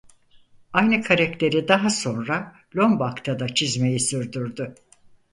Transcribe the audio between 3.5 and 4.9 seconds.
çizmeyi sürdürdü.